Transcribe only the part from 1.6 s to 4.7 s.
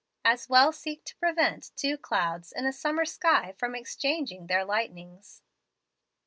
two clouds in a summer sky from exchanging their